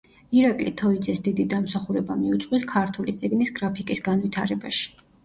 [0.35, 4.91] ირაკლი თოიძეს დიდი დამსახურება მიუძღვის ქართული წიგნის გრაფიკის განვითარებაში.